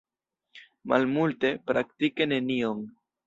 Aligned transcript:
Malmulte, 0.93 1.51
praktike 1.71 2.29
nenion. 2.35 2.81